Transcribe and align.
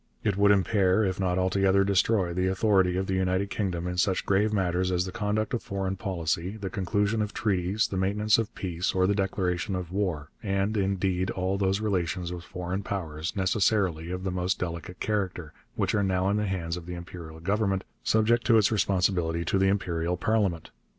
It 0.23 0.35
would 0.35 0.49
impair, 0.49 1.03
if 1.03 1.19
not 1.19 1.37
altogether 1.37 1.83
destroy, 1.83 2.33
the 2.33 2.47
authority 2.47 2.97
of 2.97 3.05
the 3.05 3.13
United 3.13 3.51
Kingdom 3.51 3.85
in 3.85 3.97
such 3.97 4.25
grave 4.25 4.51
matters 4.51 4.91
as 4.91 5.05
the 5.05 5.11
conduct 5.11 5.53
of 5.53 5.61
foreign 5.61 5.95
policy, 5.95 6.57
the 6.57 6.71
conclusion 6.71 7.21
of 7.21 7.35
treaties, 7.35 7.87
the 7.87 7.97
maintenance 7.97 8.39
of 8.39 8.51
peace, 8.55 8.95
or 8.95 9.05
the 9.05 9.13
declaration 9.13 9.75
of 9.75 9.91
war, 9.91 10.31
and, 10.41 10.75
indeed, 10.75 11.29
all 11.29 11.55
those 11.55 11.81
relations 11.81 12.33
with 12.33 12.43
foreign 12.43 12.81
powers, 12.81 13.35
necessarily 13.35 14.09
of 14.09 14.23
the 14.23 14.31
most 14.31 14.57
delicate 14.57 14.99
character, 14.99 15.53
which 15.75 15.93
are 15.93 16.01
now 16.01 16.29
in 16.31 16.37
the 16.37 16.47
hands 16.47 16.77
of 16.77 16.87
the 16.87 16.95
Imperial 16.95 17.39
Government, 17.39 17.83
subject 18.03 18.43
to 18.47 18.57
its 18.57 18.71
responsibility 18.71 19.45
to 19.45 19.59
the 19.59 19.67
Imperial 19.67 20.17
Parliament. 20.17 20.71